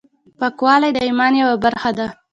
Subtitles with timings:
[0.39, 2.07] پاکوالی د ایمان یوه برخه ده.